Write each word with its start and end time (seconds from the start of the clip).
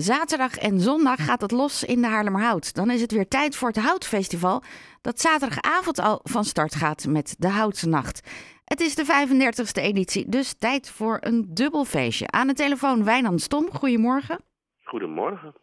Zaterdag 0.00 0.56
en 0.56 0.80
zondag 0.80 1.24
gaat 1.24 1.40
het 1.40 1.50
los 1.50 1.84
in 1.84 2.00
de 2.00 2.06
Haarlemmerhout. 2.06 2.74
Dan 2.74 2.90
is 2.90 3.00
het 3.00 3.12
weer 3.12 3.28
tijd 3.28 3.56
voor 3.56 3.68
het 3.68 3.76
Houtfestival, 3.76 4.62
dat 5.00 5.20
zaterdagavond 5.20 5.98
al 5.98 6.20
van 6.22 6.44
start 6.44 6.74
gaat 6.74 7.06
met 7.06 7.36
de 7.38 7.48
Houtse 7.48 7.88
Nacht. 7.88 8.16
Het 8.64 8.80
is 8.80 8.94
de 8.94 9.04
35e 9.04 9.82
editie, 9.82 10.28
dus 10.28 10.58
tijd 10.58 10.90
voor 10.90 11.18
een 11.20 11.54
dubbel 11.54 11.84
feestje. 11.84 12.26
Aan 12.26 12.46
de 12.46 12.54
telefoon 12.54 13.04
Wijnand 13.04 13.40
Stom, 13.40 13.70
goedemorgen. 13.70 14.38
Goedemorgen. 14.82 15.54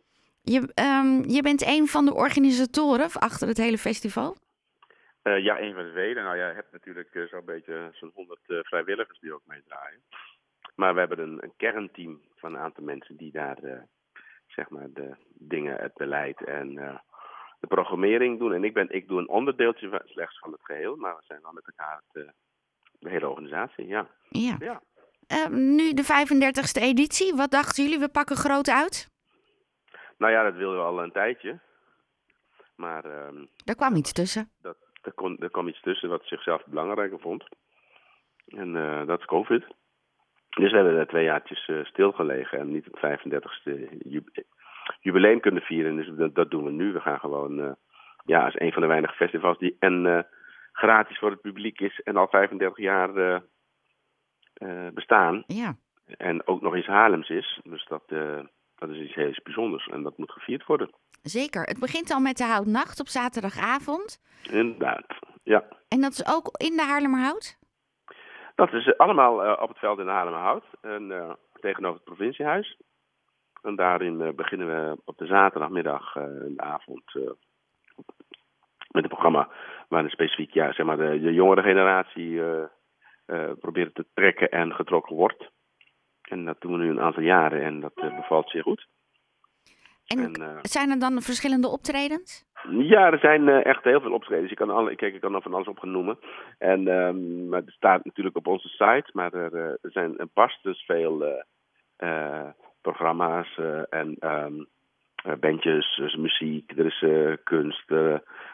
Je, 0.41 0.71
ehm, 0.73 1.29
je 1.29 1.41
bent 1.41 1.65
een 1.65 1.87
van 1.87 2.05
de 2.05 2.13
organisatoren 2.13 3.09
achter 3.11 3.47
het 3.47 3.57
hele 3.57 3.77
festival? 3.77 4.35
Uh, 5.23 5.43
ja, 5.43 5.59
een 5.59 5.73
van 5.73 5.83
de 5.83 5.91
velen. 5.91 6.23
Nou, 6.23 6.35
je 6.37 6.43
hebt 6.43 6.71
natuurlijk 6.71 7.13
uh, 7.13 7.27
zo'n 7.27 7.45
beetje 7.45 7.89
zo'n 7.93 8.11
100 8.13 8.39
uh, 8.47 8.59
vrijwilligers 8.61 9.19
die 9.19 9.33
ook 9.33 9.41
meedraaien. 9.45 10.01
Maar 10.75 10.93
we 10.93 10.99
hebben 10.99 11.19
een, 11.19 11.43
een, 11.43 11.53
kernteam 11.57 12.21
van 12.35 12.53
een 12.53 12.61
aantal 12.61 12.83
mensen 12.83 13.15
die 13.17 13.31
daar 13.31 13.85
zeg 14.47 14.69
maar 14.69 14.87
de 14.93 15.15
dingen, 15.33 15.75
het 15.77 15.93
beleid 15.93 16.43
en 16.43 16.73
de 17.59 17.67
programmering 17.67 18.39
doen. 18.39 18.53
En 18.53 18.63
ik, 18.63 18.73
ben, 18.73 18.89
ik 18.89 19.07
doe 19.07 19.19
een 19.19 19.29
onderdeeltje 19.29 19.89
van, 19.89 20.01
slechts 20.05 20.39
van 20.39 20.51
het 20.51 20.61
geheel, 20.63 20.95
maar 20.95 21.15
we 21.15 21.23
zijn 21.27 21.41
wel 21.41 21.51
met 21.51 21.65
elkaar 21.65 22.01
het, 22.11 22.33
de 22.99 23.09
hele 23.09 23.29
organisatie, 23.29 23.87
ja. 23.87 24.07
Ja. 24.29 24.57
ja. 24.59 24.81
nu 25.49 25.93
de 25.93 26.03
35e 26.03 26.81
editie, 26.81 27.35
wat 27.35 27.51
dachten 27.51 27.83
jullie? 27.83 27.99
We 27.99 28.09
pakken 28.09 28.35
groot 28.35 28.69
uit? 28.69 29.09
Nou 30.17 30.31
ja, 30.31 30.43
dat 30.43 30.55
wilden 30.55 30.79
we 30.79 30.85
al 30.85 31.03
een 31.03 31.11
tijdje. 31.11 31.59
Maar... 32.75 33.05
Er 33.65 33.75
kwam 33.75 33.95
iets 33.95 34.11
tussen. 34.11 34.51
Dat, 34.61 34.77
er, 35.01 35.13
kon, 35.13 35.37
er 35.37 35.49
kwam 35.49 35.67
iets 35.67 35.81
tussen 35.81 36.09
wat 36.09 36.25
zichzelf 36.25 36.65
belangrijker 36.65 37.19
vond. 37.19 37.43
En 38.45 38.75
uh, 38.75 39.05
dat 39.07 39.19
is 39.19 39.25
COVID. 39.25 39.65
Dus 40.55 40.71
we 40.71 40.77
hebben 40.77 40.97
er 40.97 41.07
twee 41.07 41.23
jaartjes 41.23 41.67
uh, 41.67 41.85
stilgelegen 41.85 42.59
en 42.59 42.71
niet 42.71 42.85
het 42.85 43.19
35ste 43.19 43.71
jubileum 44.99 45.39
kunnen 45.39 45.61
vieren. 45.61 45.95
Dus 45.95 46.09
dat, 46.17 46.35
dat, 46.35 46.51
doen 46.51 46.63
we 46.63 46.71
nu. 46.71 46.93
We 46.93 46.99
gaan 46.99 47.19
gewoon, 47.19 47.75
ja, 48.25 48.45
als 48.45 48.59
een 48.59 48.71
van 48.71 48.81
de 48.81 48.87
weinige 48.87 49.13
festivals 49.13 49.57
die 49.57 49.75
en 49.79 50.27
gratis 50.71 51.19
voor 51.19 51.31
het 51.31 51.41
publiek 51.41 51.79
is 51.79 52.01
en 52.03 52.15
al 52.15 52.27
35 52.27 52.77
jaar 52.77 53.41
bestaan. 54.93 55.43
Ja. 55.47 55.75
En 56.17 56.47
ook 56.47 56.61
nog 56.61 56.75
eens 56.75 56.87
Haarlems 56.87 57.29
is. 57.29 57.59
Dus 57.63 57.85
dat, 57.85 58.03
dat 58.75 58.89
is 58.89 58.97
iets 58.97 59.15
heel 59.15 59.33
bijzonders 59.43 59.87
en 59.87 60.03
dat 60.03 60.17
moet 60.17 60.31
gevierd 60.31 60.65
worden. 60.65 60.89
Zeker. 61.21 61.63
Het 61.63 61.79
begint 61.79 62.11
al 62.11 62.19
met 62.19 62.37
de 62.37 62.43
Houtnacht 62.43 62.99
op 62.99 63.07
zaterdagavond. 63.07 64.19
Inderdaad, 64.51 65.05
ja. 65.43 65.63
En 65.87 66.01
dat 66.01 66.11
is 66.11 66.27
ook 66.27 66.49
in 66.57 66.75
de 66.75 66.83
Haarlemmerhout? 66.83 67.57
Dat 68.55 68.73
is 68.73 68.97
allemaal 68.97 69.45
uh, 69.45 69.61
op 69.61 69.69
het 69.69 69.79
veld 69.79 69.99
in 69.99 70.05
de 70.05 70.11
Haarlemmerhout. 70.11 70.65
En, 70.81 71.09
uh, 71.09 71.33
tegenover 71.59 71.95
het 71.95 72.15
provinciehuis. 72.15 72.77
En 73.61 73.75
daarin 73.75 74.35
beginnen 74.35 74.67
we 74.67 75.01
op 75.05 75.17
de 75.17 75.25
zaterdagmiddag 75.25 76.15
in 76.15 76.53
de 76.55 76.61
avond 76.61 77.13
met 78.91 79.03
een 79.03 79.09
programma 79.09 79.49
waarin 79.87 80.09
specifiek 80.09 80.53
ja, 80.53 80.73
zeg 80.73 80.85
maar 80.85 80.97
de, 80.97 81.19
de 81.19 81.33
jongere 81.33 81.61
generatie 81.61 82.41
probeert 83.59 83.95
te 83.95 84.05
trekken 84.13 84.51
en 84.51 84.73
getrokken 84.73 85.15
wordt. 85.15 85.49
En 86.21 86.45
dat 86.45 86.61
doen 86.61 86.71
we 86.71 86.77
nu 86.77 86.89
een 86.89 87.01
aantal 87.01 87.23
jaren 87.23 87.61
en 87.61 87.79
dat 87.79 87.93
bevalt 87.93 88.49
zeer 88.49 88.63
goed. 88.63 88.87
En, 90.05 90.19
en 90.19 90.41
uh, 90.41 90.57
zijn 90.61 90.89
er 90.89 90.99
dan 90.99 91.21
verschillende 91.21 91.67
optredens? 91.67 92.45
Ja, 92.69 93.11
er 93.11 93.19
zijn 93.19 93.47
uh, 93.47 93.65
echt 93.65 93.83
heel 93.83 94.01
veel 94.01 94.13
optredens. 94.13 94.49
Je 94.49 94.55
kan 94.55 94.69
alle, 94.69 94.95
kijk, 94.95 95.13
ik 95.13 95.21
kan 95.21 95.35
er 95.35 95.41
van 95.41 95.53
alles 95.53 95.67
op 95.67 95.79
gaan 95.79 95.91
noemen. 95.91 96.19
En 96.57 96.87
um, 96.87 97.53
het 97.53 97.69
staat 97.69 98.05
natuurlijk 98.05 98.35
op 98.35 98.47
onze 98.47 98.67
site, 98.67 99.09
maar 99.13 99.33
er, 99.33 99.53
uh, 99.53 99.65
er 99.65 99.91
zijn 99.91 100.15
vast 100.33 100.63
dus 100.63 100.83
veel 100.85 101.43
programma's 102.81 103.59
en 103.89 104.17
um, 104.19 104.67
bandjes, 105.39 105.95
dus 105.95 106.15
muziek, 106.15 106.71
er 106.77 106.85
is 106.85 107.05
kunst 107.43 107.91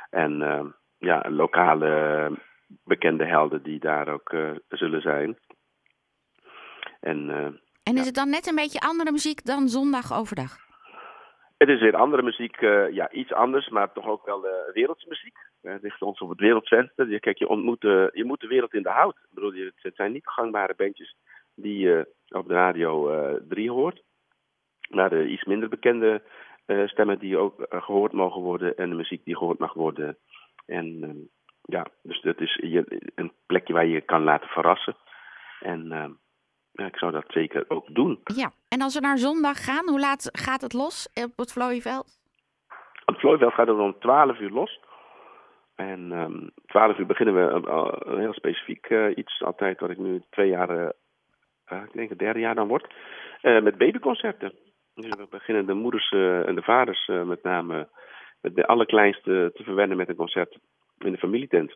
en 0.09 0.42
ehm, 0.42 0.67
ja, 0.98 1.23
lokale 1.30 2.39
bekende 2.84 3.26
helden 3.26 3.64
die 3.64 3.80
daar 3.80 4.08
ook 4.08 4.36
zullen 4.70 5.02
zijn. 5.02 5.38
En, 7.00 7.30
en 7.83 7.98
is 7.98 8.05
het 8.05 8.16
dan 8.16 8.30
net 8.30 8.48
een 8.48 8.55
beetje 8.55 8.80
andere 8.80 9.11
muziek 9.11 9.45
dan 9.45 9.67
zondag 9.67 10.14
overdag? 10.14 10.70
Het 11.61 11.70
is 11.70 11.80
weer 11.80 11.95
andere 11.95 12.23
muziek, 12.23 12.61
uh, 12.61 12.89
ja, 12.94 13.11
iets 13.11 13.33
anders, 13.33 13.70
maar 13.70 13.92
toch 13.92 14.08
ook 14.08 14.26
wel 14.26 14.45
uh, 14.45 14.52
wereldse 14.73 15.08
muziek. 15.08 15.38
Uh, 15.61 15.72
het 15.73 15.82
ligt 15.82 16.02
ons 16.02 16.20
op 16.20 16.30
het 16.30 16.39
wereldvenster. 16.39 17.10
Je, 17.10 17.20
kijk, 17.20 17.38
je, 17.38 17.48
ontmoet, 17.48 17.82
je 17.82 18.23
moet 18.26 18.39
de 18.39 18.48
wereld 18.48 18.73
in 18.73 18.83
de 18.83 18.89
hout. 18.89 19.16
Ik 19.16 19.33
bedoel, 19.33 19.54
het 19.76 19.95
zijn 19.95 20.11
niet 20.11 20.27
gangbare 20.27 20.73
bandjes 20.77 21.16
die 21.55 21.80
je 21.80 22.08
op 22.27 22.48
de 22.48 22.54
radio 22.54 23.10
3 23.48 23.71
hoort. 23.71 24.04
Maar 24.89 25.10
de 25.10 25.27
iets 25.27 25.44
minder 25.44 25.70
bekende 25.70 26.21
stemmen 26.86 27.20
die 27.20 27.38
ook 27.38 27.66
gehoord 27.70 28.11
mogen 28.11 28.42
worden 28.42 28.77
en 28.77 28.89
de 28.89 28.95
muziek 28.95 29.23
die 29.23 29.38
gehoord 29.38 29.60
mag 29.60 29.73
worden. 29.73 30.17
En 30.66 31.30
ja, 31.61 31.86
dus 32.04 32.21
dat 32.21 32.39
is 32.39 32.55
je, 32.55 33.11
een 33.16 33.32
plekje 33.45 33.73
waar 33.73 33.86
je 33.86 33.94
je 33.94 34.02
kan 34.02 34.23
laten 34.23 34.50
verrassen. 34.50 34.95
En 35.60 36.17
ja, 36.81 36.87
ik 36.87 36.97
zou 36.97 37.11
dat 37.11 37.25
zeker 37.27 37.65
ook 37.67 37.95
doen. 37.95 38.19
Ja, 38.23 38.52
en 38.69 38.81
als 38.81 38.93
we 38.93 38.99
naar 38.99 39.17
zondag 39.17 39.64
gaan, 39.64 39.89
hoe 39.89 39.99
laat 39.99 40.30
gaat 40.31 40.61
het 40.61 40.73
los 40.73 41.09
op 41.23 41.31
het 41.36 41.53
Vlooienveld? 41.53 42.19
Op 43.05 43.14
het 43.14 43.19
Vlooienveld 43.19 43.53
gaat 43.53 43.67
het 43.67 43.77
om 43.77 43.99
12 43.99 44.39
uur 44.39 44.49
los. 44.49 44.80
En 45.75 46.11
um, 46.11 46.52
12 46.65 46.97
uur 46.97 47.05
beginnen 47.05 47.36
we 47.36 47.67
uh, 47.67 48.17
heel 48.17 48.33
specifiek 48.33 48.89
uh, 48.89 49.17
iets 49.17 49.43
altijd 49.43 49.80
wat 49.80 49.89
ik 49.89 49.97
nu 49.97 50.21
twee 50.30 50.49
jaar, 50.49 50.70
uh, 50.70 51.83
ik 51.83 51.93
denk 51.93 52.09
het 52.09 52.20
derde 52.20 52.39
jaar 52.39 52.55
dan 52.55 52.67
wordt, 52.67 52.93
met 53.41 53.77
babyconcerten. 53.77 54.53
Dus 54.95 55.09
we 55.09 55.27
beginnen 55.30 55.65
de 55.65 55.73
moeders 55.73 56.11
en 56.45 56.55
de 56.55 56.61
vaders 56.61 57.08
met 57.25 57.43
name 57.43 57.87
met 58.41 58.55
de 58.55 58.67
allerkleinste 58.67 59.52
te 59.53 59.64
verwennen 59.64 59.97
met 59.97 60.09
een 60.09 60.15
concert 60.15 60.58
in 60.97 61.11
de 61.11 61.17
familietent. 61.17 61.75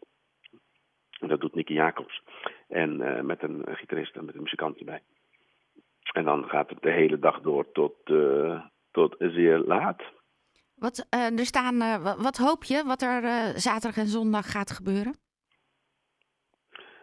Dat 1.19 1.41
doet 1.41 1.55
Nicky 1.55 1.73
Jacobs. 1.73 2.21
En 2.67 3.01
uh, 3.01 3.21
met 3.21 3.43
een 3.43 3.63
gitarist 3.67 4.15
en 4.15 4.25
met 4.25 4.35
een 4.35 4.41
muzikant 4.41 4.79
erbij. 4.79 5.01
En 6.13 6.23
dan 6.23 6.43
gaat 6.43 6.69
het 6.69 6.81
de 6.81 6.91
hele 6.91 7.19
dag 7.19 7.41
door 7.41 7.71
tot, 7.71 7.95
uh, 8.05 8.61
tot 8.91 9.15
zeer 9.19 9.57
laat. 9.57 10.03
Wat, 10.75 11.07
uh, 11.15 11.39
er 11.39 11.45
staan, 11.45 11.77
wat 12.01 12.37
hoop 12.37 12.63
je 12.63 12.83
wat 12.85 13.01
er 13.01 13.21
zaterdag 13.59 14.03
en 14.03 14.07
zondag 14.07 14.51
gaat 14.51 14.71
gebeuren? 14.71 15.15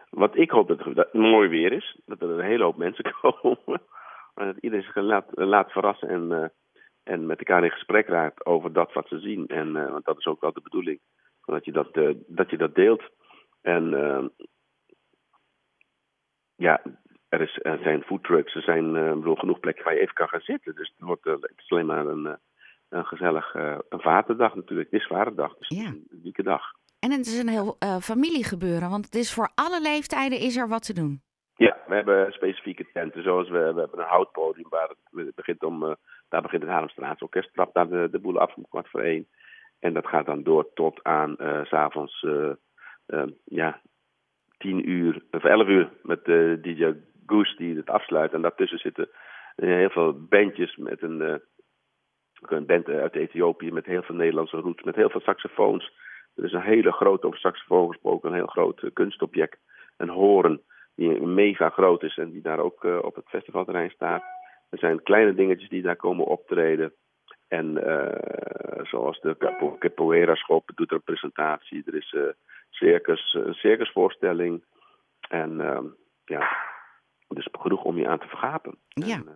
Wat 0.09 0.37
ik 0.37 0.51
hoop 0.51 0.67
dat 0.67 0.79
het 0.83 1.13
mooi 1.13 1.49
weer 1.49 1.71
is. 1.71 1.99
Dat 2.05 2.21
er 2.21 2.29
een 2.29 2.45
hele 2.45 2.63
hoop 2.63 2.77
mensen 2.77 3.15
komen. 3.21 3.81
En 4.35 4.45
dat 4.45 4.57
iedereen 4.57 4.85
zich 4.85 4.95
laat, 4.95 5.25
laat 5.31 5.71
verrassen 5.71 6.09
en, 6.09 6.51
en 7.03 7.25
met 7.25 7.37
elkaar 7.37 7.63
in 7.63 7.71
gesprek 7.71 8.07
raakt 8.07 8.45
over 8.45 8.73
dat 8.73 8.93
wat 8.93 9.07
ze 9.07 9.19
zien. 9.19 9.47
En 9.47 9.91
want 9.91 10.05
dat 10.05 10.17
is 10.17 10.25
ook 10.25 10.41
wel 10.41 10.53
de 10.53 10.61
bedoeling. 10.61 10.99
Dat 11.45 11.65
je 11.65 11.71
dat, 11.71 11.93
dat, 12.27 12.49
je 12.49 12.57
dat 12.57 12.75
deelt. 12.75 13.03
En 13.63 13.93
uh, 13.93 14.25
ja, 16.55 16.81
er, 17.29 17.41
is, 17.41 17.59
er 17.61 17.79
zijn 17.83 18.03
foodtrucks, 18.03 18.55
er 18.55 18.61
zijn 18.61 18.95
uh, 18.95 19.13
bedoel, 19.13 19.35
genoeg 19.35 19.59
plekken 19.59 19.83
waar 19.83 19.93
je 19.93 19.99
even 19.99 20.13
kan 20.13 20.27
gaan 20.27 20.41
zitten. 20.41 20.75
Dus 20.75 20.87
het, 20.87 21.07
wordt, 21.07 21.25
uh, 21.25 21.33
het 21.33 21.53
is 21.57 21.71
alleen 21.71 21.85
maar 21.85 22.05
een, 22.05 22.37
een 22.89 23.05
gezellig 23.05 23.53
een 23.89 24.01
vaderdag 24.01 24.55
natuurlijk. 24.55 24.91
Het 24.91 25.01
is 25.01 25.07
vaderdag, 25.07 25.57
dus 25.57 25.67
ja. 25.67 25.85
een 25.85 26.07
unieke 26.09 26.43
dag. 26.43 26.61
En 26.99 27.11
het 27.11 27.25
is 27.25 27.39
een 27.39 27.47
heel 27.47 27.77
familiegebeuren, 28.01 28.89
want 28.89 29.05
het 29.05 29.15
is 29.15 29.33
voor 29.33 29.51
alle 29.55 29.81
leeftijden 29.81 30.39
is 30.39 30.57
er 30.57 30.67
wat 30.67 30.85
te 30.85 30.93
doen. 30.93 31.21
Ja, 31.55 31.77
we 31.87 31.95
hebben 31.95 32.31
specifieke 32.31 32.91
tenten, 32.93 33.23
zoals 33.23 33.49
we, 33.49 33.73
we 33.73 33.79
hebben 33.79 33.99
een 33.99 34.05
houtpodium 34.05 34.69
waar 34.69 34.89
het, 35.11 35.35
begint 35.35 35.63
om, 35.63 35.95
daar 36.29 36.41
begint 36.41 36.61
het 36.61 36.71
Haarlemstraatsorkest, 36.71 37.53
trapt 37.53 37.73
daar 37.73 37.89
de, 37.89 38.07
de 38.11 38.19
boel 38.19 38.39
af 38.39 38.55
om 38.55 38.65
kwart 38.69 38.89
voor 38.89 39.01
één. 39.01 39.27
En 39.79 39.93
dat 39.93 40.07
gaat 40.07 40.25
dan 40.25 40.43
door 40.43 40.73
tot 40.73 41.03
aan 41.03 41.35
s 41.37 41.67
s'avonds 41.67 42.25
ja, 43.43 43.81
tien 44.63 44.89
uur 44.89 45.21
of 45.31 45.43
elf 45.43 45.67
uur 45.67 45.89
met 46.01 46.27
uh, 46.27 46.61
DJ 46.61 46.93
Goose 47.25 47.55
die 47.55 47.75
het 47.75 47.89
afsluit. 47.89 48.33
En 48.33 48.41
daartussen 48.41 48.79
zitten 48.79 49.09
uh, 49.55 49.75
heel 49.75 49.89
veel 49.89 50.25
bandjes 50.29 50.75
met 50.75 51.01
een, 51.01 51.21
uh, 51.21 51.35
een 52.41 52.65
band 52.65 52.87
uit 52.87 53.15
Ethiopië 53.15 53.71
met 53.71 53.85
heel 53.85 54.03
veel 54.03 54.15
Nederlandse 54.15 54.57
roots, 54.57 54.83
met 54.83 54.95
heel 54.95 55.09
veel 55.09 55.21
saxofoons. 55.21 55.91
Er 56.35 56.43
is 56.43 56.53
een 56.53 56.61
hele 56.61 56.91
grote, 56.91 57.27
over 57.27 57.39
saxofoon 57.39 57.87
gesproken, 57.87 58.29
een 58.29 58.35
heel 58.35 58.45
groot 58.45 58.89
kunstobject, 58.93 59.59
een 59.97 60.09
horen 60.09 60.61
die 60.95 61.21
mega 61.21 61.69
groot 61.69 62.03
is 62.03 62.17
en 62.17 62.31
die 62.31 62.41
daar 62.41 62.59
ook 62.59 62.83
op 62.83 63.15
het 63.15 63.29
festivalterrein 63.29 63.89
staat. 63.89 64.23
Er 64.69 64.77
zijn 64.77 65.03
kleine 65.03 65.33
dingetjes 65.33 65.69
die 65.69 65.81
daar 65.81 65.95
komen 65.95 66.25
optreden. 66.25 66.93
En 67.53 67.73
zoals 68.83 69.21
de 69.21 69.35
Capoeira 69.79 70.35
Schop 70.35 70.71
doet 70.75 70.89
er 70.89 70.95
een 70.95 71.03
presentatie. 71.03 71.83
Er 71.85 71.95
is 71.95 72.15
circus, 72.69 73.33
een 73.33 73.53
circusvoorstelling. 73.53 74.63
En 75.29 75.59
uh, 75.59 75.79
ja, 76.25 76.57
dus 77.27 77.47
genoeg 77.51 77.83
om 77.83 77.97
je 77.97 78.07
aan 78.07 78.19
te 78.19 78.27
vergapen. 78.27 78.77
Ja. 78.87 79.15
En, 79.15 79.27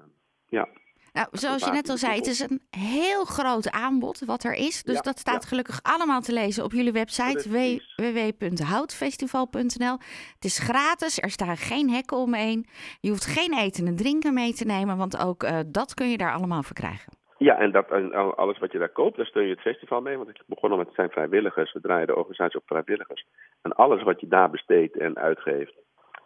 ja. 0.45 0.67
Nou, 1.13 1.27
zoals 1.31 1.65
je 1.65 1.71
net 1.71 1.89
al 1.89 1.97
zei, 1.97 2.15
het 2.15 2.27
is 2.27 2.39
een 2.39 2.61
heel 2.69 3.25
groot 3.25 3.71
aanbod 3.71 4.25
wat 4.25 4.43
er 4.43 4.53
is. 4.53 4.83
Dus 4.83 4.95
ja, 4.95 5.01
dat 5.01 5.19
staat 5.19 5.43
ja. 5.43 5.49
gelukkig 5.49 5.79
allemaal 5.81 6.21
te 6.21 6.33
lezen 6.33 6.63
op 6.63 6.71
jullie 6.71 6.91
website 6.91 7.49
www.houtfestival.nl. 7.95 9.97
Het 10.33 10.45
is 10.45 10.59
gratis, 10.59 11.21
er 11.21 11.31
staan 11.31 11.57
geen 11.57 11.89
hekken 11.89 12.17
omheen. 12.17 12.67
Je 12.99 13.09
hoeft 13.09 13.25
geen 13.25 13.53
eten 13.53 13.87
en 13.87 13.95
drinken 13.95 14.33
mee 14.33 14.53
te 14.53 14.65
nemen, 14.65 14.97
want 14.97 15.17
ook 15.17 15.43
uh, 15.43 15.59
dat 15.67 15.93
kun 15.93 16.09
je 16.09 16.17
daar 16.17 16.33
allemaal 16.33 16.63
verkrijgen. 16.63 17.16
Ja, 17.37 17.57
en, 17.57 17.71
dat, 17.71 17.91
en 17.91 18.35
alles 18.35 18.57
wat 18.57 18.71
je 18.71 18.77
daar 18.77 18.89
koopt, 18.89 19.17
daar 19.17 19.25
steun 19.25 19.43
je 19.43 19.51
het 19.51 19.61
festival 19.61 20.01
mee. 20.01 20.17
Want 20.17 20.29
ik 20.29 20.41
begon 20.45 20.71
al 20.71 20.77
met 20.77 20.85
het 20.85 20.95
zijn 20.95 21.09
vrijwilligers. 21.09 21.73
We 21.73 21.81
draaien 21.81 22.07
de 22.07 22.15
organisatie 22.15 22.59
op 22.59 22.67
vrijwilligers. 22.67 23.25
En 23.61 23.73
alles 23.73 24.03
wat 24.03 24.19
je 24.19 24.27
daar 24.27 24.49
besteedt 24.49 24.97
en 24.97 25.17
uitgeeft. 25.17 25.73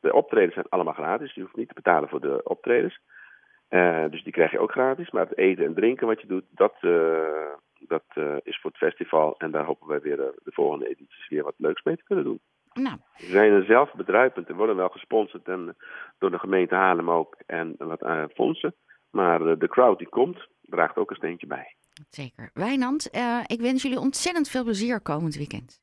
De 0.02 0.13
optredens 0.13 0.54
zijn 0.54 0.66
allemaal 0.69 0.94
gratis. 0.94 1.34
Je 1.34 1.42
hoeft 1.42 1.56
niet 1.56 1.68
te 1.68 1.74
betalen 1.74 2.10
voor 2.10 2.22
de 2.22 2.42
optredens. 2.44 3.00
Uh, 3.69 4.06
dus 4.10 4.24
die 4.24 4.34
krijg 4.34 4.52
je 4.52 4.60
ook 4.60 4.72
gratis. 4.72 5.12
Maar 5.12 5.28
het 5.28 5.38
eten 5.38 5.66
en 5.66 5.74
drinken 5.74 6.08
wat 6.08 6.22
je 6.22 6.28
doet, 6.28 6.44
dat, 6.50 6.74
uh, 6.81 7.54
dat 7.80 8.04
uh, 8.14 8.36
is 8.44 8.60
voor 8.62 8.72
het 8.72 8.80
festival. 8.80 9.36
En 9.38 9.52
daar 9.52 9.66
hopen 9.66 9.88
wij 9.88 10.02
weer 10.02 10.18
de, 10.18 10.40
de, 10.44 10.52
volgende 10.52 10.90
edities 10.90 11.28
weer 11.28 11.44
wat 11.44 11.54
leuks 11.57 11.84
mee 11.84 11.98
te 11.98 12.04
kunnen 12.04 12.25
doen. 12.25 12.40
Nou. 12.74 12.98
We 13.18 13.25
zijn 13.25 13.52
er 13.52 13.64
zelf 13.64 13.94
bedruipend 13.94 14.50
en 14.50 14.56
worden 14.56 14.75
wel 14.75 14.90
gesponsord 14.90 15.48
en, 15.48 15.75
door 16.19 16.31
de 16.31 16.40
gemeente 16.40 16.75
Haarlem 16.75 17.12
ook 17.12 17.38
en 17.46 17.75
wat 17.78 18.04
fondsen. 18.34 18.75
Maar 19.12 19.57
de 19.57 19.68
crowd 19.68 19.98
die 19.98 20.10
komt, 20.10 20.48
draagt 20.71 20.97
ook 20.97 21.09
een 21.09 21.15
steentje 21.15 21.47
bij. 21.47 21.75
Zeker. 22.09 22.50
Wijnand, 22.53 23.09
ik 23.45 23.62
wens 23.62 23.81
jullie 23.81 24.00
ontzettend 24.00 24.50
veel 24.50 24.63
plezier 24.63 25.01
komend 25.01 25.35
weekend. 25.35 25.81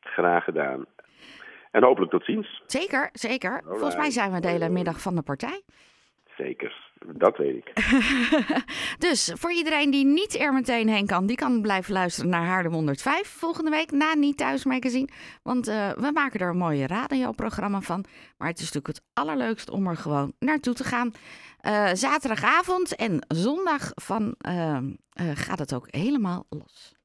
Graag 0.00 0.44
gedaan. 0.44 0.84
En 1.70 1.82
hopelijk 1.82 2.10
tot 2.10 2.24
ziens. 2.24 2.62
Zeker, 2.66 3.08
zeker. 3.12 3.62
Volgens 3.64 3.96
mij 3.96 4.10
zijn 4.10 4.32
we 4.32 4.40
de 4.40 4.48
hele 4.48 4.68
middag 4.68 5.00
van 5.00 5.14
de 5.14 5.22
partij. 5.22 5.62
Zeker, 6.40 6.92
dat 7.16 7.36
weet 7.36 7.56
ik. 7.56 7.72
dus 9.08 9.32
voor 9.34 9.52
iedereen 9.52 9.90
die 9.90 10.04
niet 10.04 10.38
er 10.38 10.52
meteen 10.52 10.88
heen 10.88 11.06
kan, 11.06 11.26
die 11.26 11.36
kan 11.36 11.60
blijven 11.62 11.92
luisteren 11.92 12.30
naar 12.30 12.44
Haarlem 12.44 12.72
105 12.72 13.28
volgende 13.28 13.70
week 13.70 13.90
na 13.90 14.14
Niet 14.14 14.36
Thuis 14.36 14.64
Magazine. 14.64 15.08
Want 15.42 15.68
uh, 15.68 15.90
we 15.92 16.10
maken 16.12 16.40
er 16.40 16.48
een 16.48 16.56
mooie 16.56 16.86
radioprogramma 16.86 17.80
van. 17.80 18.04
Maar 18.36 18.48
het 18.48 18.58
is 18.58 18.72
natuurlijk 18.72 18.96
het 18.96 19.02
allerleukst 19.12 19.70
om 19.70 19.86
er 19.86 19.96
gewoon 19.96 20.32
naartoe 20.38 20.74
te 20.74 20.84
gaan. 20.84 21.12
Uh, 21.66 21.90
zaterdagavond 21.92 22.94
en 22.94 23.24
zondag 23.28 23.90
van, 23.94 24.34
uh, 24.48 24.78
gaat 25.34 25.58
het 25.58 25.74
ook 25.74 25.86
helemaal 25.90 26.46
los. 26.48 26.99